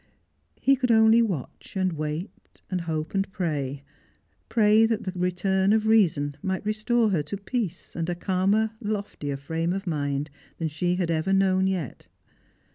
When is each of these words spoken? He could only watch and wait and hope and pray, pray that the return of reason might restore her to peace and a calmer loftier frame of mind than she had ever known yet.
He 0.59 0.75
could 0.75 0.89
only 0.89 1.21
watch 1.21 1.75
and 1.77 1.93
wait 1.93 2.63
and 2.71 2.81
hope 2.81 3.13
and 3.13 3.31
pray, 3.31 3.83
pray 4.49 4.87
that 4.87 5.03
the 5.03 5.11
return 5.11 5.73
of 5.73 5.85
reason 5.85 6.37
might 6.41 6.65
restore 6.65 7.11
her 7.11 7.21
to 7.21 7.37
peace 7.37 7.95
and 7.95 8.09
a 8.09 8.15
calmer 8.15 8.71
loftier 8.81 9.37
frame 9.37 9.73
of 9.73 9.85
mind 9.85 10.31
than 10.57 10.69
she 10.69 10.95
had 10.95 11.11
ever 11.11 11.33
known 11.33 11.67
yet. 11.67 12.07